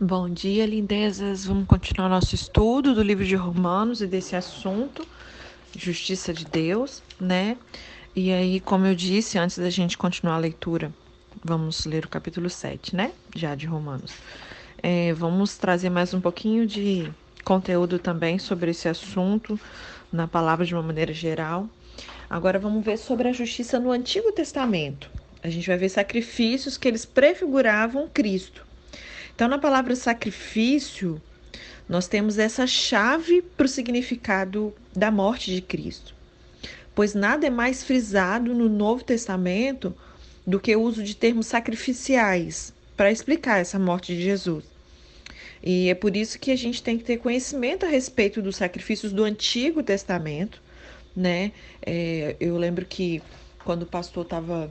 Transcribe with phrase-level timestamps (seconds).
[0.00, 1.44] Bom dia, lindezas.
[1.44, 5.06] Vamos continuar nosso estudo do livro de Romanos e desse assunto,
[5.78, 7.56] justiça de Deus, né?
[8.14, 10.92] E aí, como eu disse, antes da gente continuar a leitura,
[11.44, 13.12] vamos ler o capítulo 7, né?
[13.36, 14.12] Já de Romanos.
[14.82, 17.08] É, vamos trazer mais um pouquinho de
[17.44, 19.58] conteúdo também sobre esse assunto,
[20.12, 21.68] na palavra de uma maneira geral.
[22.28, 25.08] Agora vamos ver sobre a justiça no Antigo Testamento.
[25.40, 28.63] A gente vai ver sacrifícios que eles prefiguravam Cristo.
[29.34, 31.20] Então, na palavra sacrifício,
[31.88, 36.14] nós temos essa chave para o significado da morte de Cristo.
[36.94, 39.94] Pois nada é mais frisado no Novo Testamento
[40.46, 44.64] do que o uso de termos sacrificiais para explicar essa morte de Jesus.
[45.62, 49.12] E é por isso que a gente tem que ter conhecimento a respeito dos sacrifícios
[49.12, 50.62] do Antigo Testamento,
[51.16, 51.52] né?
[51.84, 53.22] É, eu lembro que
[53.64, 54.70] quando o pastor estava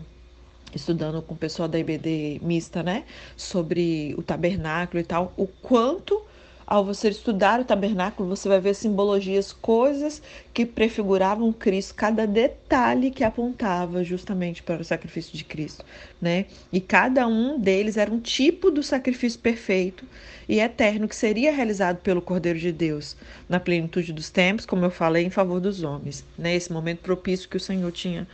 [0.77, 3.03] estudando com o pessoal da IBD mista, né,
[3.35, 6.21] sobre o tabernáculo e tal, o quanto
[6.65, 10.21] ao você estudar o tabernáculo, você vai ver simbologias, coisas
[10.53, 15.85] que prefiguravam Cristo, cada detalhe que apontava justamente para o sacrifício de Cristo,
[16.21, 16.45] né?
[16.71, 20.05] E cada um deles era um tipo do sacrifício perfeito
[20.47, 23.15] e eterno que seria realizado pelo Cordeiro de Deus
[23.47, 26.55] na plenitude dos tempos, como eu falei, em favor dos homens, né?
[26.55, 28.27] Esse momento propício que o Senhor tinha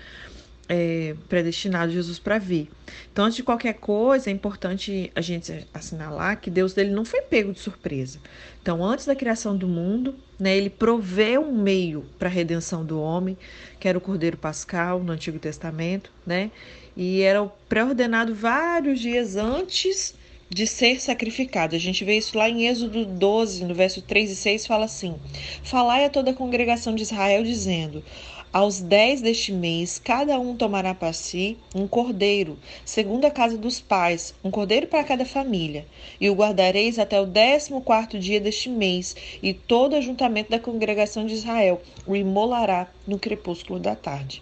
[0.69, 2.69] é, predestinado Jesus para vir.
[3.11, 7.21] Então, antes de qualquer coisa, é importante a gente assinalar que Deus dele não foi
[7.23, 8.19] pego de surpresa.
[8.61, 13.01] Então, antes da criação do mundo, né, ele proveu um meio para a redenção do
[13.01, 13.35] homem,
[13.79, 16.51] que era o Cordeiro Pascal no Antigo Testamento, né?
[16.95, 20.13] E era pré-ordenado vários dias antes
[20.49, 21.75] de ser sacrificado.
[21.75, 25.15] A gente vê isso lá em Êxodo 12, no verso 3 e 6, fala assim:
[25.63, 28.03] Falai a toda a congregação de Israel, dizendo:
[28.51, 33.79] aos dez deste mês, cada um tomará para si um cordeiro, segundo a casa dos
[33.79, 35.85] pais, um cordeiro para cada família.
[36.19, 41.27] E o guardareis até o décimo quarto dia deste mês, e todo ajuntamento da congregação
[41.27, 44.41] de Israel o imolará no crepúsculo da tarde.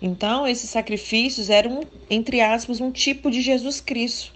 [0.00, 4.32] Então, esses sacrifícios eram, entre aspas, um tipo de Jesus Cristo,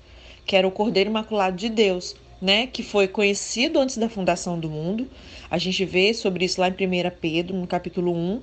[0.48, 4.70] que era o Cordeiro Imaculado de Deus, né, que foi conhecido antes da fundação do
[4.70, 5.06] mundo.
[5.50, 6.76] A gente vê sobre isso lá em 1
[7.20, 8.40] Pedro, no capítulo 1,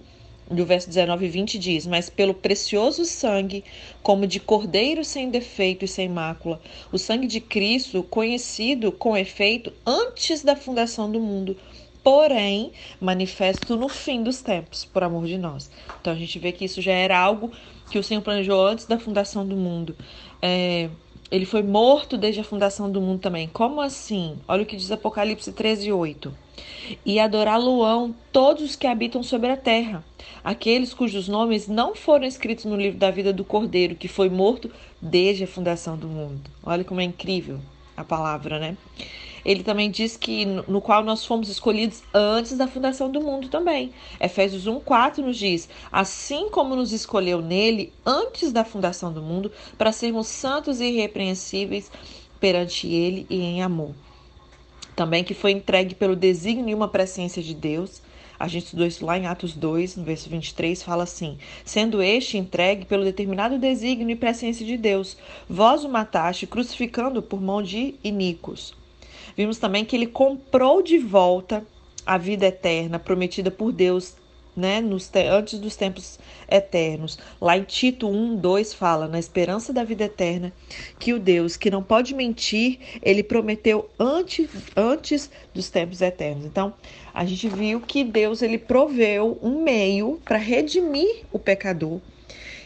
[0.52, 3.64] do verso 19 e 20 diz: Mas pelo precioso sangue,
[4.04, 6.62] como de cordeiro sem defeito e sem mácula,
[6.92, 11.58] o sangue de Cristo, conhecido com efeito antes da fundação do mundo,
[12.04, 15.72] porém manifesto no fim dos tempos, por amor de nós.
[16.00, 17.52] Então a gente vê que isso já era algo
[17.90, 19.98] que o Senhor planejou antes da fundação do mundo.
[20.40, 20.88] É,
[21.32, 23.48] ele foi morto desde a fundação do mundo também.
[23.48, 24.38] Como assim?
[24.48, 26.34] Olha o que diz Apocalipse 13, 8.
[27.06, 30.04] E adorá-lo-ão todos os que habitam sobre a terra,
[30.44, 34.72] aqueles cujos nomes não foram escritos no livro da vida do Cordeiro, que foi morto
[35.02, 36.50] desde a fundação do mundo.
[36.64, 37.60] Olha como é incrível
[37.98, 38.78] a palavra, né?
[39.46, 43.92] Ele também diz que no qual nós fomos escolhidos antes da fundação do mundo também.
[44.20, 49.92] Efésios 1:4 nos diz: "Assim como nos escolheu nele antes da fundação do mundo, para
[49.92, 51.92] sermos santos e irrepreensíveis
[52.40, 53.94] perante ele e em amor."
[54.96, 58.02] Também que foi entregue pelo desígnio e uma presciência de Deus.
[58.40, 62.38] A gente estudou isso lá em Atos 2, no verso 23, fala assim: Sendo este
[62.38, 65.16] entregue pelo determinado desígnio e presciência de Deus,
[65.48, 68.74] vós o mataste, crucificando por mão de iníquos.
[69.36, 71.66] Vimos também que ele comprou de volta
[72.06, 74.16] a vida eterna prometida por Deus
[74.56, 76.18] né, nos antes dos tempos
[76.50, 77.20] eternos.
[77.42, 80.54] Lá em Tito 1, 2 fala, na esperança da vida eterna,
[80.98, 86.46] que o Deus que não pode mentir, ele prometeu antes, antes dos tempos eternos.
[86.46, 86.74] Então,
[87.14, 92.00] a gente viu que Deus ele proveu um meio para redimir o pecador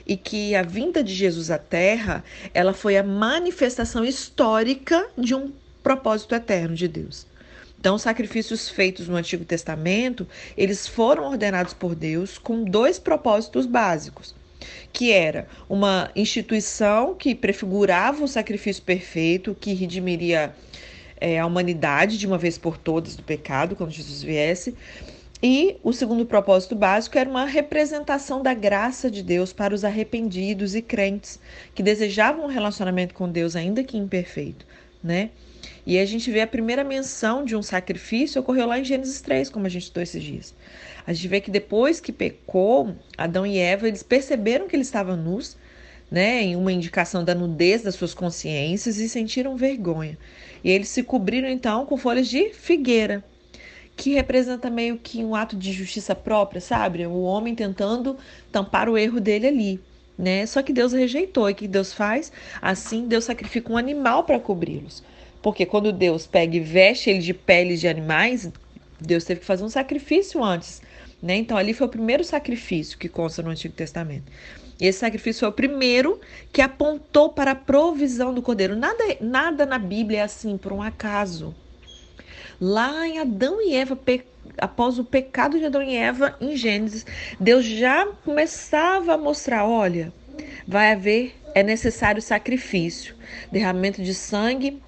[0.05, 5.51] e que a vinda de Jesus à Terra, ela foi a manifestação histórica de um
[5.83, 7.27] propósito eterno de Deus.
[7.79, 13.65] Então, os sacrifícios feitos no Antigo Testamento, eles foram ordenados por Deus com dois propósitos
[13.65, 14.35] básicos,
[14.91, 20.53] que era uma instituição que prefigurava o sacrifício perfeito, que redimiria
[21.21, 24.75] é, a humanidade de uma vez por todas do pecado, quando Jesus viesse,
[25.41, 30.75] e o segundo propósito básico era uma representação da graça de Deus para os arrependidos
[30.75, 31.39] e crentes
[31.73, 34.65] que desejavam um relacionamento com Deus, ainda que imperfeito,
[35.01, 35.29] né?
[35.89, 39.49] E a gente vê a primeira menção de um sacrifício ocorreu lá em Gênesis 3,
[39.49, 40.53] como a gente estudou esses dias.
[41.07, 45.17] A gente vê que depois que pecou, Adão e Eva, eles perceberam que eles estavam
[45.17, 45.57] nus,
[46.11, 50.15] né, em uma indicação da nudez das suas consciências e sentiram vergonha.
[50.63, 53.25] E eles se cobriram então com folhas de figueira,
[53.97, 57.03] que representa meio que um ato de justiça própria, sabe?
[57.07, 58.15] O homem tentando
[58.51, 59.79] tampar o erro dele ali,
[60.15, 60.45] né?
[60.45, 61.49] Só que Deus rejeitou.
[61.49, 62.31] E o que Deus faz?
[62.61, 65.01] Assim, Deus sacrifica um animal para cobri-los
[65.41, 68.49] Porque quando Deus pega e veste ele de peles de animais,
[68.99, 70.81] Deus teve que fazer um sacrifício antes.
[71.21, 71.35] Né?
[71.35, 74.31] Então, ali foi o primeiro sacrifício que consta no Antigo Testamento.
[74.79, 76.19] Esse sacrifício foi o primeiro
[76.53, 78.75] que apontou para a provisão do cordeiro.
[78.75, 81.53] Nada, nada na Bíblia é assim por um acaso.
[82.61, 83.97] Lá em Adão e Eva,
[84.57, 87.05] após o pecado de Adão e Eva, em Gênesis,
[87.39, 90.13] Deus já começava a mostrar: olha,
[90.65, 93.15] vai haver, é necessário sacrifício,
[93.51, 94.81] derramamento de sangue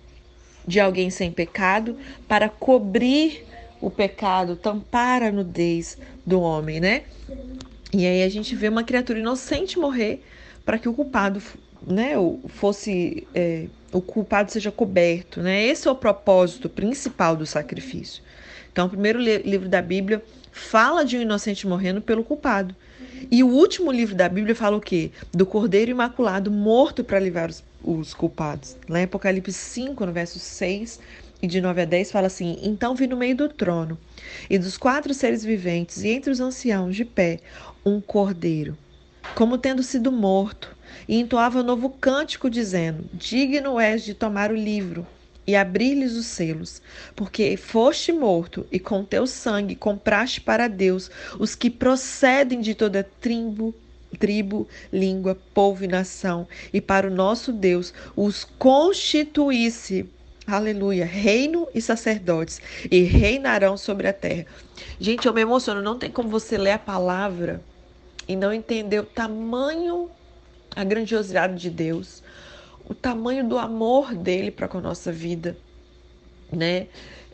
[0.68, 1.98] de alguém sem pecado
[2.28, 3.46] para cobrir
[3.80, 7.04] o pecado, tampar a nudez do homem, né?
[7.94, 10.24] E aí a gente vê uma criatura inocente morrer
[10.64, 11.42] para que o culpado,
[11.86, 12.14] né,
[12.48, 15.64] fosse é, o culpado seja coberto, né?
[15.66, 18.24] Esse é o propósito principal do sacrifício.
[18.72, 22.74] Então, o primeiro livro da Bíblia fala de um inocente morrendo pelo culpado.
[23.30, 25.12] E o último livro da Bíblia fala o quê?
[25.32, 28.78] Do Cordeiro Imaculado morto para livrar os, os culpados.
[28.88, 31.00] Lá em Apocalipse 5, no verso 6
[31.42, 33.98] e de 9 a 10, fala assim: Então vi no meio do trono
[34.50, 37.40] e dos quatro seres viventes e entre os anciãos de pé
[37.86, 38.78] um cordeiro,
[39.36, 40.76] como tendo sido morto,
[41.08, 45.06] e entoava novo cântico, dizendo: Digno és de tomar o livro
[45.46, 46.82] e abrir-lhes os selos,
[47.16, 53.08] porque foste morto e com teu sangue compraste para Deus os que procedem de toda
[53.20, 53.74] tribo,
[54.18, 60.10] tribo, língua, povo e nação, e para o nosso Deus os constituísse
[60.48, 62.60] Aleluia, reino e sacerdotes,
[62.90, 64.48] e reinarão sobre a terra.
[65.00, 67.64] Gente, eu me emociono, não tem como você ler a palavra
[68.28, 70.10] e não entender o tamanho,
[70.76, 72.24] a grandiosidade de Deus,
[72.84, 75.58] o tamanho do amor dele para com a nossa vida,
[76.52, 76.88] né?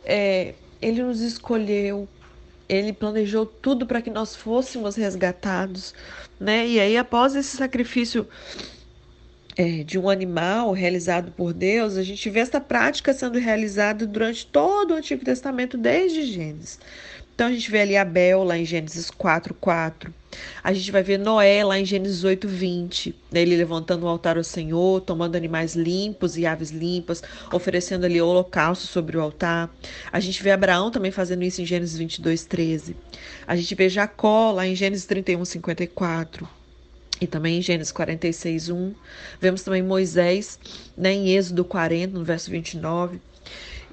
[0.04, 2.08] É, ele nos escolheu,
[2.68, 5.94] ele planejou tudo para que nós fôssemos resgatados,
[6.38, 6.66] né?
[6.66, 8.28] E aí, após esse sacrifício
[9.56, 14.46] é, de um animal realizado por Deus, a gente vê essa prática sendo realizada durante
[14.46, 16.78] todo o Antigo Testamento, desde Gênesis.
[17.38, 20.12] Então a gente vê ali Abel lá em Gênesis 4, 4.
[20.60, 23.14] A gente vai ver Noé lá em Gênesis 8, 20.
[23.30, 23.42] Né?
[23.42, 28.88] Ele levantando o altar ao Senhor, tomando animais limpos e aves limpas, oferecendo ali holocausto
[28.88, 29.72] sobre o altar.
[30.10, 32.96] A gente vê Abraão também fazendo isso em Gênesis 22, 13.
[33.46, 36.48] A gente vê Jacó lá em Gênesis 31, 54
[37.20, 38.94] e também em Gênesis 46, 1.
[39.40, 40.58] Vemos também Moisés
[40.96, 43.20] né, em Êxodo 40, no verso 29.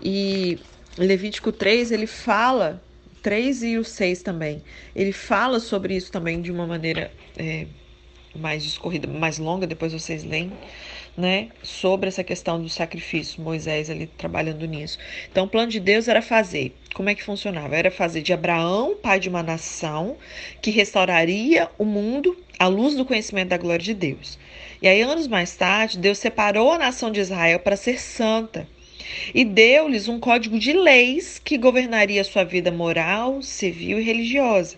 [0.02, 0.58] E
[0.98, 2.82] Levítico 3, ele fala
[3.26, 4.62] 3 e o 6 também.
[4.96, 7.66] Ele fala sobre isso também de uma maneira é,
[8.36, 10.54] mais discorrida, mais longa, depois vocês leem,
[11.18, 11.50] né?
[11.64, 15.00] Sobre essa questão do sacrifício, Moisés ali trabalhando nisso.
[15.32, 16.76] Então, o plano de Deus era fazer.
[16.94, 17.76] Como é que funcionava?
[17.76, 20.18] Era fazer de Abraão, pai de uma nação,
[20.62, 24.38] que restauraria o mundo à luz do conhecimento da glória de Deus.
[24.84, 28.68] E aí, anos mais tarde, Deus separou a nação de Israel para ser santa
[29.34, 34.78] e deu-lhes um código de leis que governaria sua vida moral, civil e religiosa.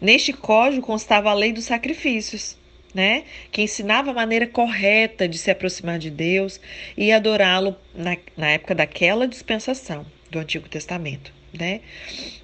[0.00, 2.56] Neste código constava a lei dos sacrifícios,
[2.94, 3.24] né?
[3.50, 6.60] que ensinava a maneira correta de se aproximar de Deus
[6.96, 11.32] e adorá-lo na, na época daquela dispensação do Antigo Testamento.
[11.58, 11.80] Né?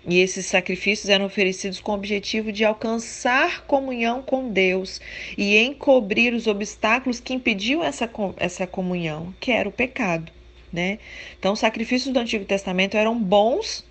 [0.06, 5.00] E esses sacrifícios eram oferecidos com o objetivo de alcançar comunhão com Deus
[5.36, 10.30] e encobrir os obstáculos que impediam essa, essa comunhão, que era o pecado
[10.72, 10.98] né?
[11.38, 13.84] Então, os sacrifícios do Antigo Testamento eram bons,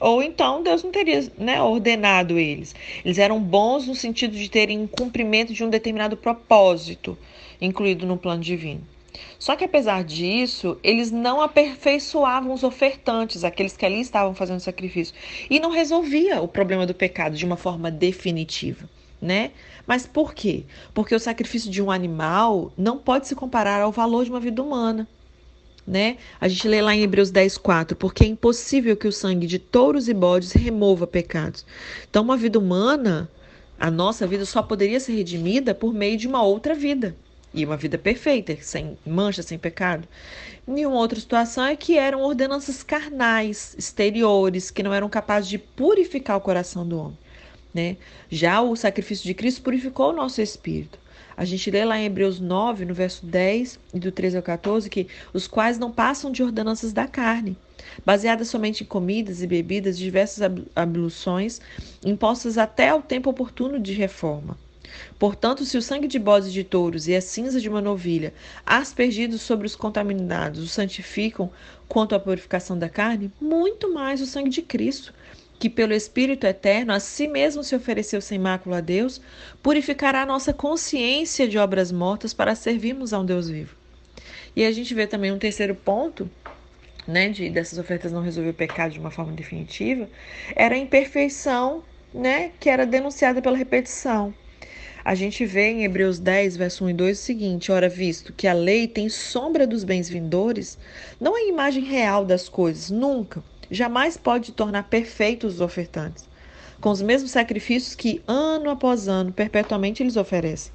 [0.00, 2.74] ou então Deus não teria né, ordenado eles.
[3.04, 7.16] Eles eram bons no sentido de terem um cumprimento de um determinado propósito
[7.60, 8.80] incluído no plano divino.
[9.38, 15.14] Só que apesar disso, eles não aperfeiçoavam os ofertantes, aqueles que ali estavam fazendo sacrifício,
[15.48, 18.88] e não resolvia o problema do pecado de uma forma definitiva,
[19.20, 19.50] né?
[19.86, 20.64] Mas por quê?
[20.94, 24.62] Porque o sacrifício de um animal não pode se comparar ao valor de uma vida
[24.62, 25.08] humana
[25.90, 26.18] né?
[26.40, 29.58] A gente lê lá em Hebreus 10, 4, porque é impossível que o sangue de
[29.58, 31.66] touros e bodes remova pecados.
[32.08, 33.28] Então, uma vida humana,
[33.78, 37.16] a nossa vida só poderia ser redimida por meio de uma outra vida.
[37.52, 40.06] E uma vida perfeita, sem mancha, sem pecado.
[40.68, 45.58] E uma outra situação é que eram ordenanças carnais, exteriores, que não eram capazes de
[45.58, 47.18] purificar o coração do homem.
[47.74, 47.96] Né?
[48.30, 51.00] Já o sacrifício de Cristo purificou o nosso espírito.
[51.40, 54.90] A gente lê lá em Hebreus 9, no verso 10 e do 13 ao 14,
[54.90, 57.56] que os quais não passam de ordenanças da carne,
[58.04, 61.58] baseadas somente em comidas e bebidas diversas abluções,
[62.04, 64.54] impostas até ao tempo oportuno de reforma.
[65.18, 68.34] Portanto, se o sangue de bodes de touros e a cinza de uma novilha,
[68.66, 71.50] aspergidos sobre os contaminados, os santificam
[71.88, 75.14] quanto à purificação da carne, muito mais o sangue de Cristo,
[75.60, 79.20] que pelo Espírito Eterno a si mesmo se ofereceu sem mácula a Deus,
[79.62, 83.76] purificará nossa consciência de obras mortas para servirmos a um Deus vivo.
[84.56, 86.30] E a gente vê também um terceiro ponto,
[87.06, 90.08] né, de dessas ofertas não resolver o pecado de uma forma definitiva,
[90.56, 94.32] era a imperfeição, né, que era denunciada pela repetição.
[95.04, 98.46] A gente vê em Hebreus 10, verso 1 e 2 o seguinte: Ora, visto que
[98.46, 100.78] a lei tem sombra dos bens vindores,
[101.20, 106.28] não é imagem real das coisas, nunca, jamais pode tornar perfeitos os ofertantes,
[106.80, 110.72] com os mesmos sacrifícios que, ano após ano, perpetuamente eles oferecem.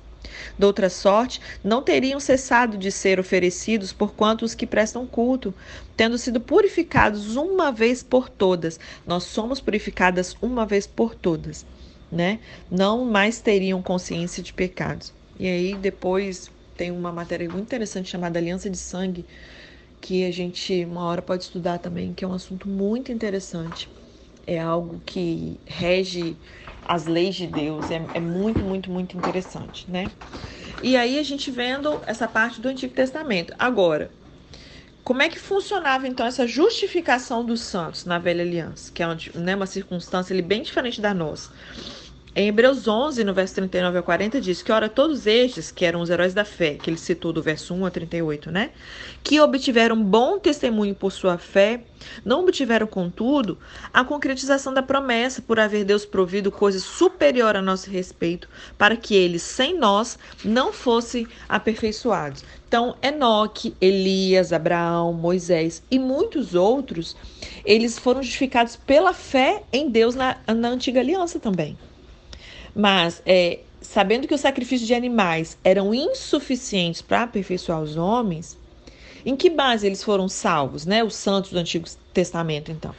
[0.57, 5.53] De outra sorte, não teriam cessado de ser oferecidos por quanto os que prestam culto,
[5.95, 8.79] tendo sido purificados uma vez por todas.
[9.05, 11.65] Nós somos purificadas uma vez por todas
[12.11, 12.39] né?
[12.69, 15.13] Não mais teriam consciência de pecados.
[15.39, 19.25] E aí depois tem uma matéria muito interessante chamada Aliança de Sangue,
[20.05, 23.89] que a gente uma hora pode estudar também, que é um assunto muito interessante.
[24.47, 26.39] É algo que rege
[26.85, 27.89] as leis de Deus.
[27.91, 30.13] É, é muito, muito, muito interessante, né?
[30.81, 33.53] E aí a gente vendo essa parte do Antigo Testamento.
[33.59, 34.13] Agora,
[35.03, 39.17] como é que funcionava então essa justificação dos santos na velha aliança, que é uma,
[39.35, 41.51] né, uma circunstância ali, bem diferente da nossa?
[42.37, 46.01] Em Hebreus 11, no verso 39 a 40, diz que, ora, todos estes, que eram
[46.01, 48.71] os heróis da fé, que ele citou do verso 1 a 38, né?
[49.23, 51.85] Que obtiveram bom testemunho por sua fé,
[52.25, 53.57] não obtiveram, contudo,
[53.93, 59.15] a concretização da promessa por haver Deus provido coisa superior a nosso respeito, para que
[59.15, 62.43] eles, sem nós, não fossem aperfeiçoados.
[62.67, 67.15] Então, Enoque, Elias, Abraão, Moisés e muitos outros,
[67.63, 71.77] eles foram justificados pela fé em Deus na, na antiga aliança também.
[72.75, 78.58] Mas, é, sabendo que os sacrifícios de animais eram insuficientes para aperfeiçoar os homens,
[79.25, 81.03] em que base eles foram salvos, né?
[81.03, 82.94] Os santos do Antigo Testamento, então.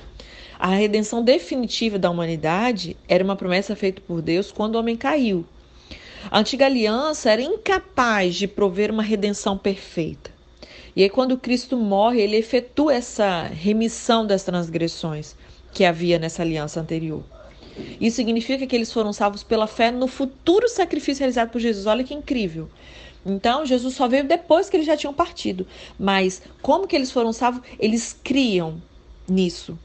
[0.59, 5.45] A redenção definitiva da humanidade era uma promessa feita por Deus quando o homem caiu.
[6.31, 10.31] A antiga aliança era incapaz de prover uma redenção perfeita.
[10.97, 15.37] E aí, quando Cristo morre, ele efetua essa remissão das transgressões
[15.73, 17.23] que havia nessa aliança anterior.
[18.01, 21.87] Isso significa que eles foram salvos pela fé no futuro sacrifício realizado por Jesus.
[21.87, 22.69] Olha que incrível.
[23.25, 25.67] Então, Jesus só veio depois que eles já tinham partido.
[25.99, 27.63] Mas como que eles foram salvos?
[27.79, 28.81] Eles criam
[29.29, 29.79] nisso.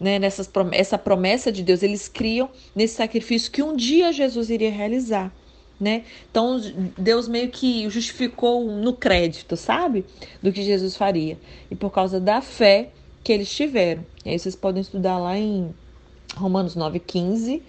[0.00, 4.70] Né, nessas, essa promessa de Deus, eles criam nesse sacrifício que um dia Jesus iria
[4.70, 5.32] realizar.
[5.80, 6.04] Né?
[6.30, 6.60] Então,
[6.96, 10.04] Deus meio que justificou no crédito, sabe?
[10.42, 11.38] Do que Jesus faria.
[11.70, 12.90] E por causa da fé
[13.22, 14.04] que eles tiveram.
[14.24, 15.72] E aí vocês podem estudar lá em
[16.36, 17.62] Romanos 9,15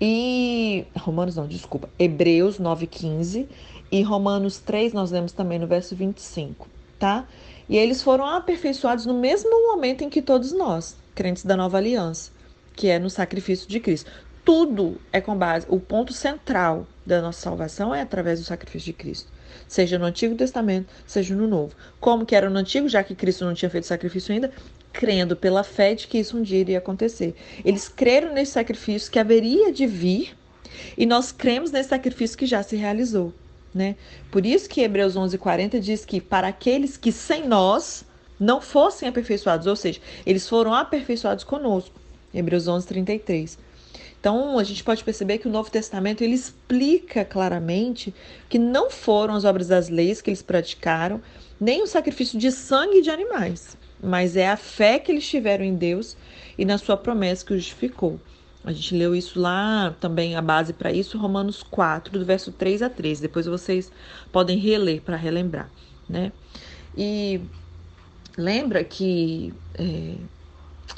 [0.00, 0.84] e.
[0.96, 1.88] Romanos não, desculpa.
[1.98, 3.46] Hebreus 9,15
[3.90, 6.68] e Romanos 3, nós lemos também no verso 25,
[6.98, 7.26] tá?
[7.68, 12.30] E eles foram aperfeiçoados no mesmo momento em que todos nós, crentes da nova aliança,
[12.74, 14.10] que é no sacrifício de Cristo.
[14.44, 18.92] Tudo é com base, o ponto central da nossa salvação é através do sacrifício de
[18.94, 19.32] Cristo
[19.68, 21.74] seja no Antigo Testamento, seja no Novo.
[22.00, 24.52] Como que era no Antigo, já que Cristo não tinha feito sacrifício ainda,
[24.92, 27.34] crendo pela fé de que isso um dia iria acontecer.
[27.64, 30.36] Eles creram nesse sacrifício que haveria de vir
[30.96, 33.32] e nós cremos nesse sacrifício que já se realizou.
[33.74, 33.96] Né?
[34.30, 38.04] Por isso que Hebreus 11:40 diz que para aqueles que sem nós
[38.38, 41.94] não fossem aperfeiçoados, ou seja, eles foram aperfeiçoados conosco.
[42.34, 43.58] Hebreus 11:33.
[44.20, 48.14] Então, a gente pode perceber que o Novo Testamento ele explica claramente
[48.48, 51.20] que não foram as obras das leis que eles praticaram,
[51.58, 55.74] nem o sacrifício de sangue de animais, mas é a fé que eles tiveram em
[55.74, 56.16] Deus
[56.58, 58.18] e na sua promessa que os justificou.
[58.64, 62.82] A gente leu isso lá também, a base para isso, Romanos 4, do verso 3
[62.82, 63.22] a 13.
[63.22, 63.90] Depois vocês
[64.30, 65.68] podem reler para relembrar,
[66.08, 66.32] né?
[66.96, 67.40] E
[68.36, 70.14] lembra que é,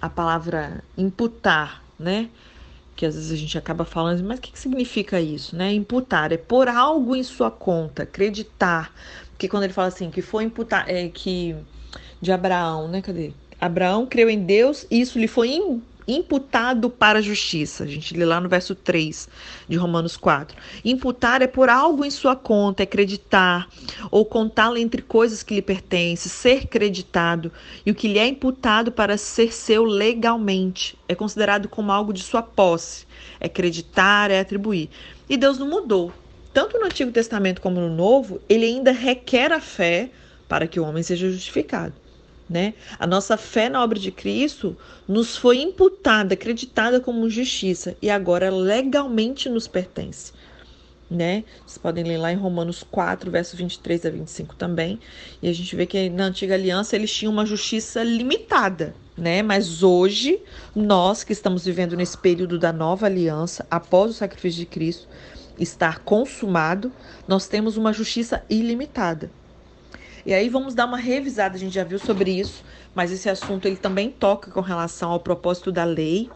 [0.01, 2.29] a palavra imputar, né?
[2.95, 5.73] Que às vezes a gente acaba falando, mas o que, que significa isso, né?
[5.73, 8.93] Imputar é pôr algo em sua conta, acreditar.
[9.31, 11.57] Porque quando ele fala assim, que foi imputar, é que
[12.25, 13.03] de Abraão, né?
[13.03, 13.33] Cadê?
[13.61, 15.51] Abraão creu em Deus e isso lhe foi
[16.07, 17.85] imputado para a justiça.
[17.85, 19.29] A gente lê lá no verso 3
[19.69, 20.57] de Romanos 4.
[20.85, 23.69] Imputar é por algo em sua conta, é acreditar,
[24.11, 27.53] ou contá-lo entre coisas que lhe pertencem, ser creditado,
[27.85, 32.23] e o que lhe é imputado para ser seu legalmente é considerado como algo de
[32.23, 33.07] sua posse.
[33.41, 34.91] É acreditar, é atribuir.
[35.29, 36.13] E Deus não mudou.
[36.53, 40.11] Tanto no Antigo Testamento como no Novo, ele ainda requer a fé
[40.49, 42.04] para que o homem seja justificado.
[42.49, 42.75] Né?
[42.99, 44.77] A nossa fé na obra de Cristo
[45.09, 50.33] nos foi imputada, acreditada como justiça e agora legalmente nos pertence.
[51.11, 51.45] Né?
[51.65, 54.99] Vocês podem ler lá em Romanos 4, verso 23 a 25 também.
[55.43, 59.43] E a gente vê que na antiga aliança eles tinham uma justiça limitada, né?
[59.43, 60.41] Mas hoje,
[60.75, 65.07] nós que estamos vivendo nesse período da nova aliança, após o sacrifício de Cristo
[65.59, 66.91] estar consumado,
[67.29, 69.31] nós temos uma justiça ilimitada.
[70.27, 72.65] E aí vamos dar uma revisada, a gente já viu sobre isso,
[72.95, 76.31] mas esse assunto ele também toca com relação ao propósito da lei.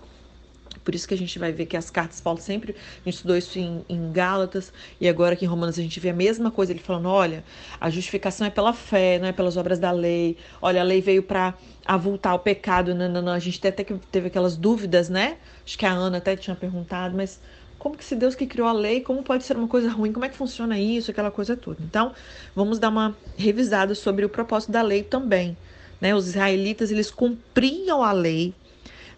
[0.85, 3.37] Por isso que a gente vai ver que as cartas Paulo sempre, a gente estudou
[3.37, 6.73] isso em, em Gálatas, e agora aqui em Romanos a gente vê a mesma coisa,
[6.73, 7.43] ele falando, olha,
[7.81, 10.37] a justificação é pela fé, não é pelas obras da lei.
[10.61, 11.55] Olha, a lei veio para
[11.85, 13.33] avultar o pecado, não, não, não.
[13.33, 15.39] A gente até teve aquelas dúvidas, né?
[15.65, 17.41] Acho que a Ana até tinha perguntado, mas
[17.79, 20.13] como que se Deus que criou a lei, como pode ser uma coisa ruim?
[20.13, 21.79] Como é que funciona isso, aquela coisa toda?
[21.83, 22.13] Então,
[22.55, 25.57] vamos dar uma revisada sobre o propósito da lei também.
[26.01, 26.15] Né?
[26.15, 28.53] Os israelitas, eles cumpriam a lei,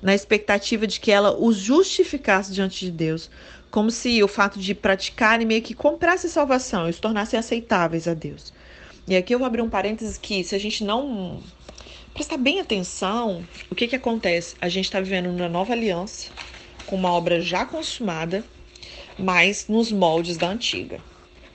[0.03, 3.31] na expectativa de que ela os justificasse diante de Deus,
[3.71, 8.15] como se o fato de praticarem meio que comprasse salvação e os tornassem aceitáveis a
[8.15, 8.53] Deus.
[9.07, 11.43] E aqui eu vou abrir um parênteses que se a gente não
[12.15, 14.57] prestar bem atenção, o que que acontece?
[14.61, 16.31] A gente está vivendo uma nova aliança,
[16.87, 18.45] com uma obra já consumada,
[19.19, 21.01] mas nos moldes da antiga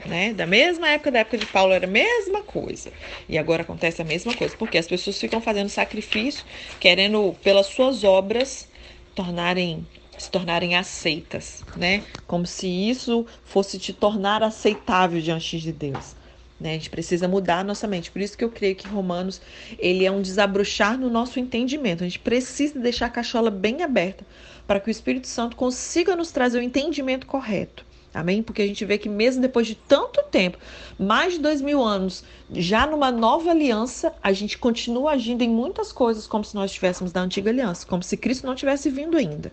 [0.06, 0.34] né?
[0.34, 2.92] Da mesma época da época de Paulo era a mesma coisa.
[3.28, 6.46] E agora acontece a mesma coisa, porque as pessoas ficam fazendo sacrifício,
[6.80, 8.70] querendo pelas suas obras
[9.14, 9.86] tornarem
[10.18, 12.06] se tornarem aceitas, né?
[12.26, 16.16] Como se isso fosse te tornar aceitável diante de Deus.
[16.58, 16.70] Né?
[16.70, 18.10] A gente precisa mudar a nossa mente.
[18.10, 19.42] Por isso que eu creio que Romanos
[19.78, 22.02] ele é um desabrochar no nosso entendimento.
[22.02, 24.26] A gente precisa deixar a cachola bem aberta
[24.68, 27.86] para que o Espírito Santo consiga nos trazer o entendimento correto.
[28.14, 28.42] Amém?
[28.42, 30.58] Porque a gente vê que mesmo depois de tanto tempo,
[30.98, 35.92] mais de dois mil anos, já numa nova aliança, a gente continua agindo em muitas
[35.92, 39.52] coisas como se nós estivéssemos da antiga aliança, como se Cristo não tivesse vindo ainda,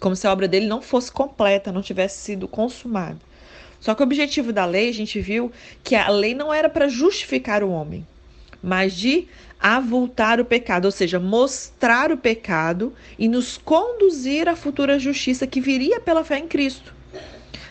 [0.00, 3.18] como se a obra dele não fosse completa, não tivesse sido consumada.
[3.80, 5.50] Só que o objetivo da lei, a gente viu
[5.82, 8.06] que a lei não era para justificar o homem,
[8.62, 9.28] mas de
[9.60, 15.60] avultar o pecado, ou seja, mostrar o pecado e nos conduzir à futura justiça que
[15.60, 16.94] viria pela fé em Cristo.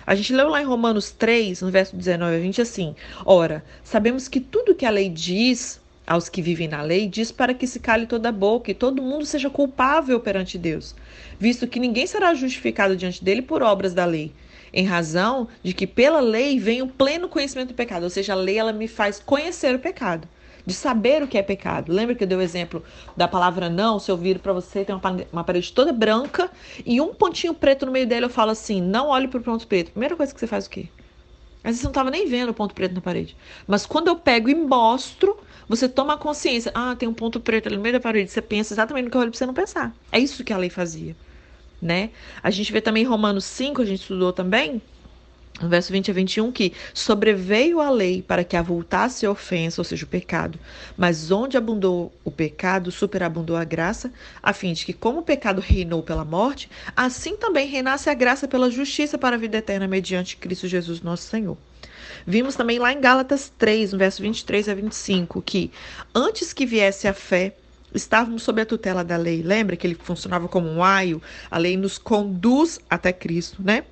[0.06, 4.27] A gente leu lá em Romanos 3, no verso 19 a 20, assim: Ora, sabemos
[4.27, 7.82] que tudo que a lei diz aos que vivem na lei, diz para que se
[7.82, 10.96] cale toda a boca e todo mundo seja culpável perante Deus,
[11.38, 14.31] visto que ninguém será justificado diante dele por obras da lei,
[14.72, 18.38] em razão de que pela lei vem o pleno conhecimento do pecado, ou seja, a
[18.38, 20.25] lei ela me faz conhecer o pecado
[20.68, 21.94] de saber o que é pecado.
[21.94, 22.84] Lembra que eu dei o exemplo
[23.16, 23.98] da palavra não?
[24.00, 24.94] Se eu viro para você, tem
[25.32, 26.51] uma parede toda branca
[26.86, 29.66] e um pontinho preto no meio dela, eu falo assim: não olhe para o ponto
[29.66, 29.92] preto.
[29.92, 30.90] Primeira coisa que você faz o quê?
[31.64, 33.36] Às vezes você não estava nem vendo o ponto preto na parede.
[33.66, 36.70] Mas quando eu pego e mostro, você toma consciência.
[36.75, 38.30] Ah, tem um ponto preto ali no meio da parede.
[38.30, 39.96] Você pensa exatamente no que eu olho para você não pensar.
[40.12, 41.16] É isso que a lei fazia.
[41.82, 42.10] Né?
[42.44, 44.82] A gente vê também Romanos 5, a gente estudou também,
[45.61, 49.85] no verso 20 a 21, que sobreveio a lei para que avultasse a ofensa, ou
[49.85, 50.59] seja, o pecado.
[50.96, 55.61] Mas onde abundou o pecado, superabundou a graça, a fim de que, como o pecado
[55.61, 60.37] reinou pela morte, assim também reinasse a graça pela justiça para a vida eterna mediante
[60.37, 61.57] Cristo Jesus, nosso Senhor.
[62.25, 65.72] Vimos também lá em Gálatas 3, no verso 23 a 25, que
[66.13, 67.55] antes que viesse a fé,
[67.93, 69.41] estávamos sob a tutela da lei.
[69.41, 71.22] Lembra que ele funcionava como um aio?
[71.50, 73.85] A lei nos conduz até Cristo, né?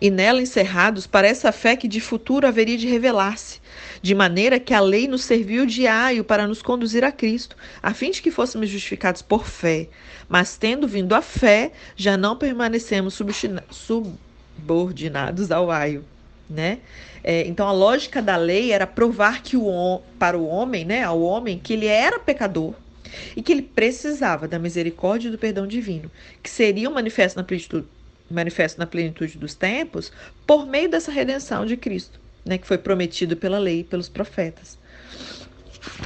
[0.00, 3.60] E nela encerrados para essa fé que de futuro haveria de revelar-se,
[4.02, 7.92] de maneira que a lei nos serviu de aio para nos conduzir a Cristo, a
[7.94, 9.88] fim de que fôssemos justificados por fé.
[10.28, 13.20] Mas tendo vindo a fé, já não permanecemos
[13.70, 16.04] subordinados ao aio.
[16.48, 16.78] Né?
[17.24, 21.20] É, então a lógica da lei era provar que o para o homem, né, ao
[21.20, 22.72] homem, que ele era pecador
[23.34, 26.10] e que ele precisava da misericórdia e do perdão divino,
[26.42, 27.86] que seriam manifestos na plenitude,
[28.30, 30.12] manifesto na plenitude dos tempos
[30.46, 34.78] por meio dessa redenção de Cristo, né, que foi prometido pela lei e pelos profetas.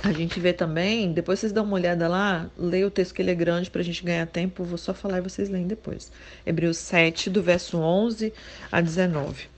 [0.02, 3.30] A gente vê também, depois vocês dão uma olhada lá, leia o texto que ele
[3.30, 6.12] é grande para a gente ganhar tempo, vou só falar e vocês leem depois.
[6.44, 8.32] Hebreus 7, do verso 11
[8.70, 9.48] a 19.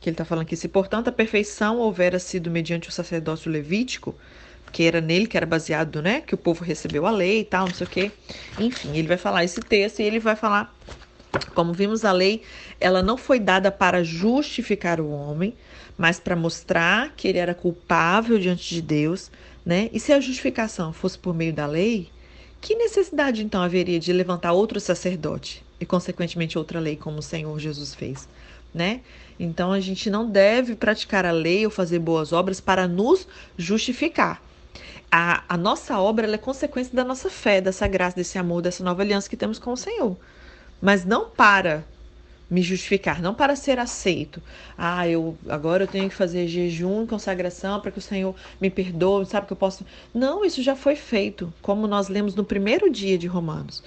[0.00, 4.14] Que ele está falando aqui: se portanto a perfeição houvera sido mediante o sacerdócio levítico,
[4.70, 7.66] que era nele que era baseado, né, que o povo recebeu a lei e tal,
[7.66, 8.10] não sei o quê.
[8.58, 10.74] Enfim, ele vai falar esse texto e ele vai falar
[11.54, 12.42] como vimos, a lei
[12.80, 15.54] ela não foi dada para justificar o homem,
[15.96, 19.30] mas para mostrar que ele era culpável diante de Deus,
[19.64, 19.88] né?
[19.92, 22.10] E se a justificação fosse por meio da lei,
[22.60, 27.58] que necessidade então haveria de levantar outro sacerdote e consequentemente outra lei como o Senhor
[27.58, 28.28] Jesus fez,
[28.74, 29.00] né?
[29.38, 34.42] Então a gente não deve praticar a lei ou fazer boas obras para nos justificar.
[35.10, 39.02] A, a nossa obra é consequência da nossa fé, dessa graça, desse amor, dessa nova
[39.02, 40.16] aliança que temos com o Senhor
[40.82, 41.84] mas não para
[42.50, 44.42] me justificar, não para ser aceito.
[44.76, 49.24] Ah, eu agora eu tenho que fazer jejum, consagração para que o Senhor me perdoe,
[49.24, 49.86] sabe que eu posso.
[50.12, 53.82] Não, isso já foi feito, como nós lemos no primeiro dia de Romanos.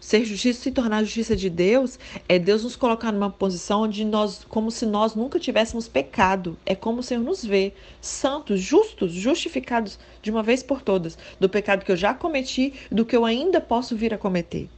[0.00, 4.46] Ser justiça, se tornar justiça de Deus, é Deus nos colocar numa posição onde nós,
[4.48, 6.56] como se nós nunca tivéssemos pecado.
[6.64, 11.48] É como o Senhor nos vê, santos, justos, justificados de uma vez por todas, do
[11.50, 14.70] pecado que eu já cometi do que eu ainda posso vir a cometer.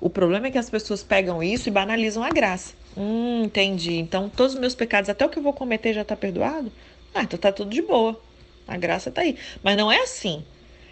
[0.00, 2.74] O problema é que as pessoas pegam isso e banalizam a graça.
[2.96, 3.94] Hum, entendi.
[3.94, 6.72] Então todos os meus pecados, até o que eu vou cometer, já está perdoado?
[7.14, 8.20] Ah, então tá tudo de boa.
[8.66, 9.36] A graça está aí.
[9.62, 10.44] Mas não é assim.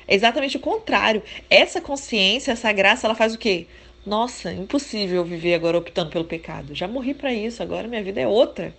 [0.07, 1.23] É exatamente o contrário.
[1.49, 3.67] Essa consciência, essa graça, ela faz o quê?
[4.05, 6.75] Nossa, impossível viver agora optando pelo pecado.
[6.75, 8.75] Já morri para isso, agora minha vida é outra.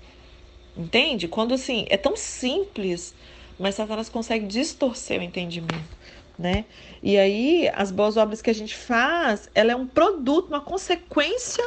[0.77, 1.27] Entende?
[1.27, 3.15] Quando assim, é tão simples,
[3.57, 5.97] mas Satanás consegue distorcer o entendimento,
[6.37, 6.65] né?
[7.01, 11.63] E aí, as boas obras que a gente faz, ela é um produto, uma consequência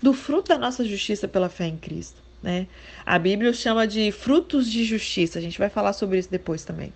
[0.00, 2.66] do fruto da nossa justiça pela fé em Cristo, né?
[3.04, 5.38] A Bíblia chama de frutos de justiça.
[5.38, 6.92] A gente vai falar sobre isso depois também.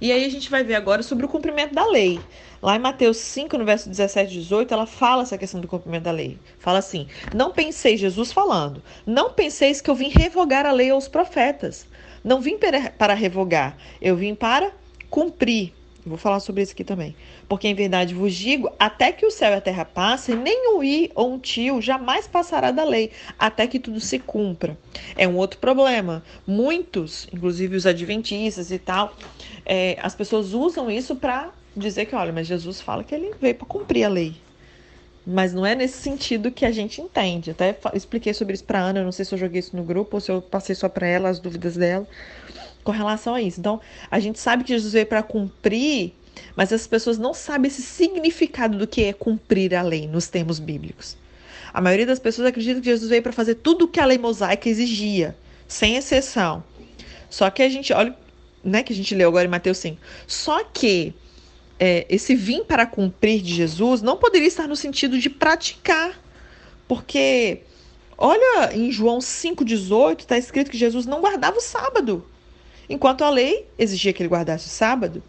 [0.00, 2.18] E aí a gente vai ver agora sobre o cumprimento da lei.
[2.62, 6.04] Lá em Mateus 5, no verso 17 e 18, ela fala essa questão do cumprimento
[6.04, 6.38] da lei.
[6.58, 11.06] Fala assim: Não penseis, Jesus falando, não penseis que eu vim revogar a lei aos
[11.06, 11.86] profetas.
[12.24, 14.72] Não vim para revogar, eu vim para
[15.08, 15.72] cumprir.
[16.10, 17.14] Vou falar sobre isso aqui também.
[17.48, 20.82] Porque em verdade vos digo: até que o céu e a terra passem, nem um
[20.82, 24.76] i ou um tio jamais passará da lei, até que tudo se cumpra.
[25.16, 26.22] É um outro problema.
[26.46, 29.14] Muitos, inclusive os adventistas e tal,
[29.64, 33.54] é, as pessoas usam isso para dizer que, olha, mas Jesus fala que ele veio
[33.54, 34.34] para cumprir a lei.
[35.24, 37.50] Mas não é nesse sentido que a gente entende.
[37.52, 40.20] Até expliquei sobre isso para Ana, não sei se eu joguei isso no grupo ou
[40.20, 42.06] se eu passei só para ela as dúvidas dela
[42.82, 43.60] com relação a isso.
[43.60, 46.12] Então, a gente sabe que Jesus veio para cumprir,
[46.56, 50.58] mas as pessoas não sabem esse significado do que é cumprir a lei nos termos
[50.58, 51.16] bíblicos.
[51.72, 54.18] A maioria das pessoas acredita que Jesus veio para fazer tudo o que a lei
[54.18, 55.36] mosaica exigia,
[55.68, 56.64] sem exceção.
[57.28, 58.16] Só que a gente olha,
[58.62, 59.96] né, que a gente leu agora em Mateus 5.
[60.26, 61.14] Só que
[61.78, 66.20] é, esse vir para cumprir de Jesus não poderia estar no sentido de praticar,
[66.88, 67.62] porque
[68.18, 72.26] olha em João 5,18 está escrito que Jesus não guardava o sábado,
[72.90, 75.22] enquanto a lei exigia que ele guardasse o sábado.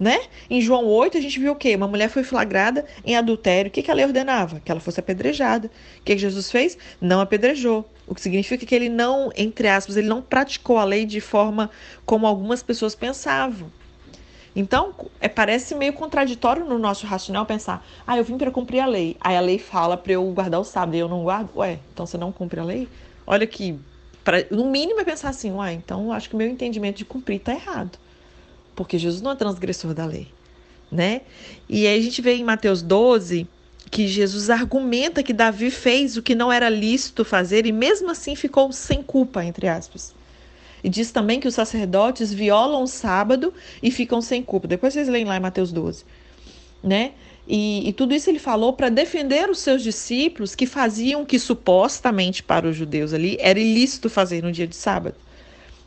[0.00, 0.18] Né?
[0.50, 1.76] Em João 8, a gente viu o quê?
[1.76, 3.68] Uma mulher foi flagrada em adultério.
[3.68, 4.58] O que, que a lei ordenava?
[4.58, 5.68] Que ela fosse apedrejada.
[6.00, 6.76] O que, que Jesus fez?
[7.00, 7.88] Não apedrejou.
[8.04, 11.70] O que significa que ele não, entre aspas, ele não praticou a lei de forma
[12.04, 13.70] como algumas pessoas pensavam.
[14.54, 18.86] Então, é, parece meio contraditório no nosso racional pensar: ah, eu vim para cumprir a
[18.86, 19.16] lei.
[19.20, 21.50] Aí a lei fala para eu guardar o sábado e eu não guardo.
[21.56, 22.88] Ué, então você não cumpre a lei?
[23.26, 23.78] Olha que,
[24.50, 27.52] no mínimo, é pensar assim: ué, então acho que o meu entendimento de cumprir está
[27.52, 27.98] errado
[28.74, 30.28] porque Jesus não é transgressor da lei,
[30.90, 31.22] né?
[31.68, 33.46] E aí a gente vê em Mateus 12
[33.90, 38.34] que Jesus argumenta que Davi fez o que não era lícito fazer e mesmo assim
[38.34, 40.14] ficou sem culpa, entre aspas.
[40.82, 44.66] E diz também que os sacerdotes violam o sábado e ficam sem culpa.
[44.66, 46.04] Depois vocês leem lá em Mateus 12,
[46.82, 47.12] né?
[47.46, 52.42] E, e tudo isso ele falou para defender os seus discípulos que faziam que supostamente
[52.42, 55.16] para os judeus ali era ilícito fazer no dia de sábado.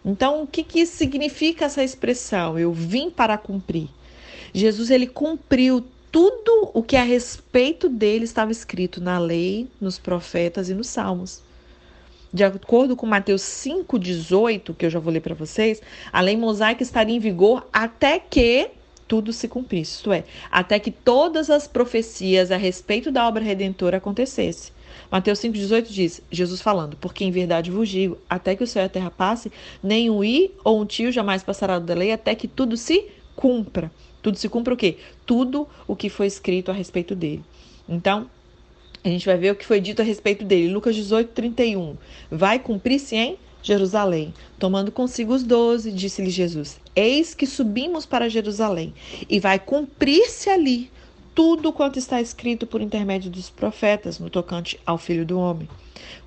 [0.04, 2.60] Então, o que, que significa essa expressão?
[2.60, 3.90] Eu vim para cumprir.
[4.54, 10.70] Jesus ele cumpriu tudo o que a respeito dele estava escrito na lei, nos profetas
[10.70, 11.42] e nos salmos.
[12.32, 16.84] De acordo com Mateus 5,18, que eu já vou ler para vocês, a lei mosaica
[16.84, 18.70] estaria em vigor até que
[19.08, 23.98] tudo se cumprisse, isto é, até que todas as profecias a respeito da obra redentora
[23.98, 24.74] acontecesse.
[25.12, 28.86] Mateus 5,18 diz, Jesus falando, porque em verdade vos digo, até que o céu e
[28.86, 29.52] a terra passe,
[29.84, 33.92] nem um i ou um tio jamais passará da lei, até que tudo se cumpra.
[34.22, 34.98] Tudo se cumpra o quê?
[35.26, 37.44] Tudo o que foi escrito a respeito dele.
[37.88, 38.30] Então,
[39.04, 40.74] a gente vai ver o que foi dito a respeito dele.
[40.74, 41.96] Lucas 18, 31.
[42.32, 44.32] Vai cumprir-se em Jerusalém.
[44.60, 48.94] Tomando consigo os doze, disse-lhe Jesus: Eis que subimos para Jerusalém,
[49.28, 50.92] e vai cumprir-se ali
[51.34, 55.68] tudo quanto está escrito por intermédio dos profetas no tocante ao Filho do Homem.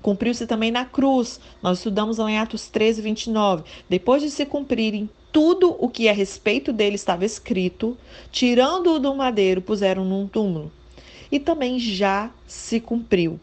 [0.01, 1.39] Cumpriu-se também na cruz.
[1.63, 3.63] Nós estudamos em Atos 13, 29.
[3.89, 7.97] Depois de se cumprirem tudo o que a respeito dele estava escrito,
[8.31, 10.71] tirando-o do madeiro, puseram num túmulo.
[11.31, 13.39] E também já se cumpriu.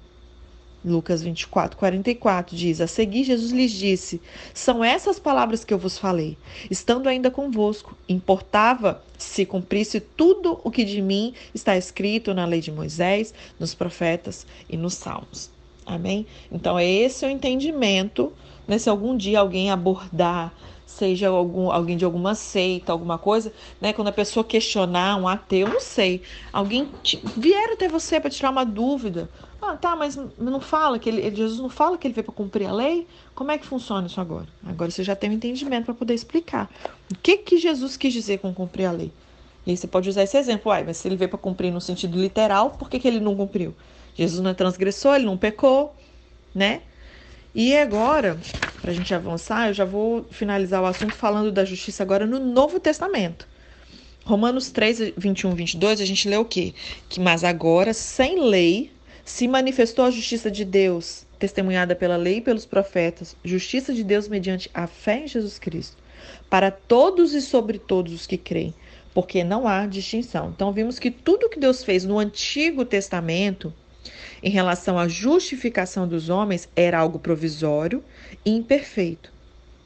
[0.86, 4.22] Lucas 24, 44 diz: A seguir, Jesus lhes disse:
[4.54, 6.38] São essas palavras que eu vos falei,
[6.70, 7.96] estando ainda convosco.
[8.08, 13.74] Importava se cumprisse tudo o que de mim está escrito na lei de Moisés, nos
[13.74, 15.50] profetas e nos salmos.
[15.84, 16.26] Amém?
[16.52, 18.32] Então, é esse o entendimento.
[18.66, 18.78] Né?
[18.78, 20.52] Se algum dia alguém abordar
[20.86, 23.92] seja algum, alguém de alguma seita, alguma coisa, né?
[23.92, 26.22] Quando a pessoa questionar um ateu, não sei,
[26.52, 29.28] alguém te, vier até você para tirar uma dúvida.
[29.60, 32.66] Ah, tá, mas não fala que ele, Jesus não fala que ele veio para cumprir
[32.68, 33.06] a lei?
[33.34, 34.46] Como é que funciona isso agora?
[34.64, 36.70] Agora você já tem um entendimento para poder explicar.
[37.10, 39.12] O que que Jesus quis dizer com cumprir a lei?
[39.66, 41.80] E aí você pode usar esse exemplo, uai, mas se ele veio para cumprir no
[41.80, 43.74] sentido literal, por que, que ele não cumpriu?
[44.14, 45.94] Jesus não é transgressor, ele não pecou,
[46.54, 46.82] né?
[47.52, 48.38] E agora,
[48.86, 52.38] para a gente avançar, eu já vou finalizar o assunto falando da justiça agora no
[52.38, 53.48] Novo Testamento.
[54.24, 56.72] Romanos 3, 21, 22, a gente lê o quê?
[57.08, 58.92] Que, mas agora, sem lei,
[59.24, 64.28] se manifestou a justiça de Deus, testemunhada pela lei e pelos profetas, justiça de Deus
[64.28, 65.96] mediante a fé em Jesus Cristo,
[66.48, 68.72] para todos e sobre todos os que creem
[69.12, 70.52] porque não há distinção.
[70.54, 73.72] Então, vimos que tudo que Deus fez no Antigo Testamento
[74.42, 78.02] em relação à justificação dos homens era algo provisório
[78.44, 79.32] e imperfeito.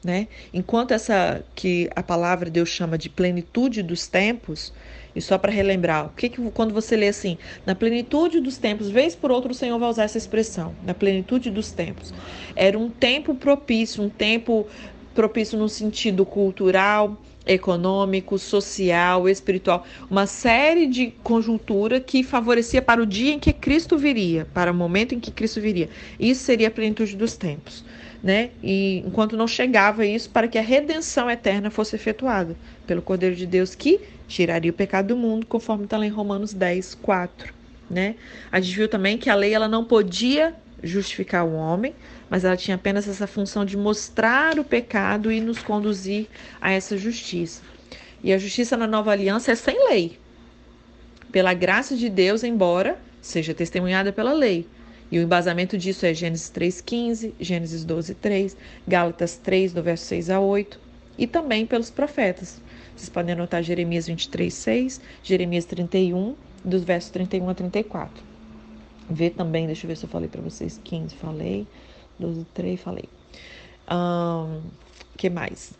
[0.03, 0.27] Né?
[0.51, 4.73] Enquanto essa que a palavra Deus chama de plenitude dos tempos,
[5.15, 8.89] e só para relembrar, o que, que quando você lê assim, na plenitude dos tempos,
[8.89, 12.13] vez por outra o Senhor vai usar essa expressão, na plenitude dos tempos.
[12.55, 14.67] Era um tempo propício, um tempo
[15.13, 23.05] propício no sentido cultural, econômico, social, espiritual, uma série de conjuntura que favorecia para o
[23.05, 25.89] dia em que Cristo viria, para o momento em que Cristo viria.
[26.19, 27.83] Isso seria a plenitude dos tempos,
[28.23, 28.51] né?
[28.63, 33.47] E enquanto não chegava isso para que a redenção eterna fosse efetuada pelo Cordeiro de
[33.47, 37.53] Deus que tiraria o pecado do mundo, conforme está lá em Romanos 10, 4,
[37.89, 38.15] né?
[38.51, 41.93] A gente viu também que a lei ela não podia justificar o homem,
[42.31, 46.27] mas ela tinha apenas essa função de mostrar o pecado e nos conduzir
[46.61, 47.61] a essa justiça.
[48.23, 50.17] E a justiça na nova aliança é sem lei,
[51.29, 54.65] pela graça de Deus, embora seja testemunhada pela lei.
[55.11, 58.55] E o embasamento disso é Gênesis 3,15, Gênesis 12,3,
[58.87, 60.79] Gálatas 3, do verso 6 a 8,
[61.17, 62.61] e também pelos profetas.
[62.95, 68.23] Vocês podem anotar Jeremias 23,6, Jeremias 31, dos versos 31 a 34.
[69.09, 71.67] Vê também, deixa eu ver se eu falei para vocês, 15, falei.
[72.21, 73.05] 12, 3, falei.
[73.91, 74.61] Um,
[75.17, 75.73] que mais?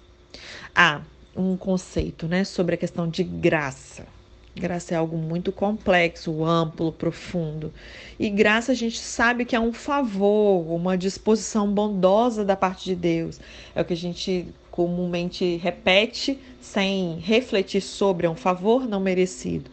[0.76, 1.02] Ah,
[1.36, 4.06] um conceito, né, sobre a questão de graça.
[4.54, 7.74] Graça é algo muito complexo, amplo, profundo.
[8.20, 12.96] E graça a gente sabe que é um favor, uma disposição bondosa da parte de
[12.96, 13.40] Deus.
[13.74, 19.72] É o que a gente comumente repete sem refletir sobre, é um favor não merecido.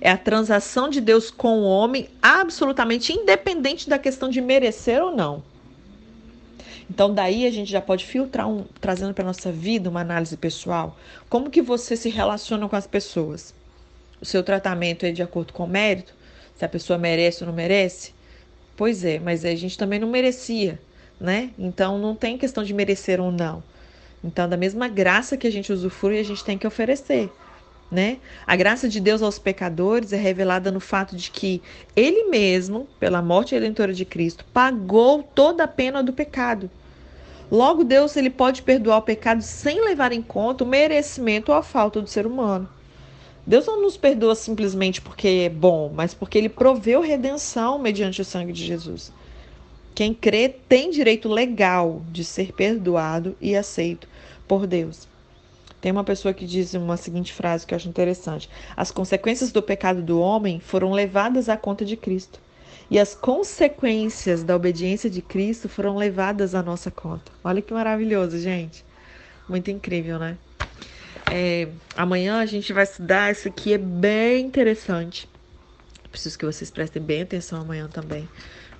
[0.00, 5.14] É a transação de Deus com o homem absolutamente independente da questão de merecer ou
[5.14, 5.42] não.
[6.90, 10.98] Então daí a gente já pode filtrar um, trazendo para nossa vida uma análise pessoal.
[11.28, 13.54] Como que você se relaciona com as pessoas?
[14.20, 16.12] O seu tratamento é de acordo com o mérito?
[16.56, 18.12] Se a pessoa merece ou não merece?
[18.76, 20.80] Pois é, mas a gente também não merecia,
[21.20, 21.50] né?
[21.56, 23.62] Então não tem questão de merecer ou não.
[24.22, 27.30] Então, da mesma graça que a gente usufrui, a gente tem que oferecer.
[27.90, 28.18] Né?
[28.46, 31.62] A graça de Deus aos pecadores é revelada no fato de que
[31.96, 36.70] Ele mesmo, pela morte redentora de Cristo, pagou toda a pena do pecado.
[37.50, 41.62] Logo, Deus ele pode perdoar o pecado sem levar em conta o merecimento ou a
[41.62, 42.68] falta do ser humano.
[43.44, 48.24] Deus não nos perdoa simplesmente porque é bom, mas porque ele proveu redenção mediante o
[48.24, 49.12] sangue de Jesus.
[49.96, 54.06] Quem crê tem direito legal de ser perdoado e aceito
[54.46, 55.08] por Deus.
[55.80, 59.60] Tem uma pessoa que diz uma seguinte frase que eu acho interessante: As consequências do
[59.60, 62.38] pecado do homem foram levadas à conta de Cristo
[62.90, 67.30] e as consequências da obediência de Cristo foram levadas à nossa conta.
[67.44, 68.84] Olha que maravilhoso, gente.
[69.48, 70.36] Muito incrível, né?
[71.30, 75.28] É, amanhã a gente vai estudar, isso aqui é bem interessante.
[76.10, 78.28] Preciso que vocês prestem bem atenção amanhã também,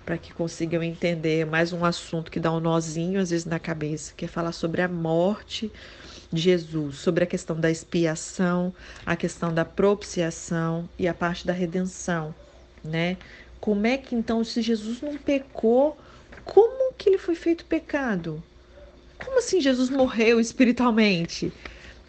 [0.04, 4.12] para que consigam entender mais um assunto que dá um nozinho às vezes na cabeça,
[4.16, 5.70] que é falar sobre a morte
[6.32, 8.74] de Jesus, sobre a questão da expiação,
[9.06, 12.34] a questão da propiciação e a parte da redenção,
[12.82, 13.16] né?
[13.60, 15.96] Como é que então, se Jesus não pecou,
[16.44, 18.42] como que ele foi feito pecado?
[19.22, 21.52] Como assim Jesus morreu espiritualmente,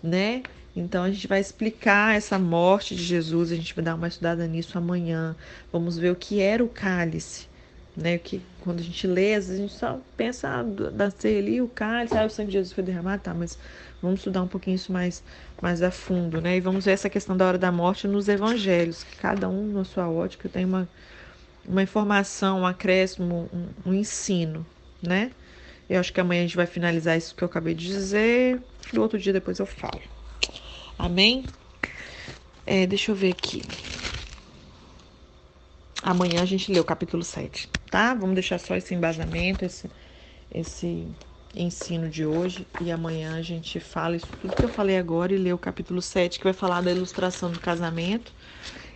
[0.01, 0.43] né?
[0.75, 4.47] Então a gente vai explicar essa morte de Jesus, a gente vai dar uma estudada
[4.47, 5.35] nisso amanhã.
[5.71, 7.47] Vamos ver o que era o cálice,
[7.95, 8.17] né?
[8.17, 12.25] Que quando a gente lê, a gente só pensa ah, nascer ali o cálice, ah,
[12.25, 13.57] o sangue de Jesus foi derramado, tá, mas
[14.01, 15.21] vamos estudar um pouquinho isso mais
[15.61, 16.55] mais a fundo, né?
[16.57, 20.09] E vamos ver essa questão da hora da morte nos evangelhos, cada um na sua
[20.09, 20.87] ótica tem uma
[21.67, 24.65] uma informação, um acréscimo, um, um ensino,
[25.01, 25.31] né?
[25.89, 28.61] Eu acho que amanhã a gente vai finalizar isso que eu acabei de dizer.
[28.93, 30.01] E outro dia depois eu falo.
[30.97, 31.45] Amém?
[32.65, 33.65] É, deixa eu ver aqui.
[36.03, 38.13] Amanhã a gente lê o capítulo 7, tá?
[38.13, 39.89] Vamos deixar só esse embasamento, esse,
[40.51, 41.15] esse
[41.55, 42.67] ensino de hoje.
[42.79, 46.01] E amanhã a gente fala isso tudo que eu falei agora e lê o capítulo
[46.01, 48.33] 7, que vai falar da ilustração do casamento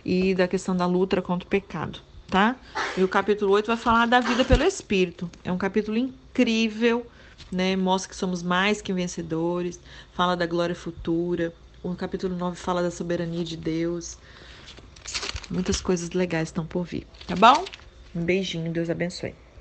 [0.04, 2.56] e da questão da luta contra o pecado tá?
[2.96, 5.30] E o capítulo 8 vai falar da vida pelo Espírito.
[5.44, 7.06] É um capítulo incrível,
[7.52, 7.76] né?
[7.76, 9.80] Mostra que somos mais que vencedores,
[10.12, 11.52] fala da glória futura.
[11.82, 14.18] o capítulo 9 fala da soberania de Deus.
[15.48, 17.64] Muitas coisas legais estão por vir, tá bom?
[18.14, 19.45] Um beijinho, Deus abençoe.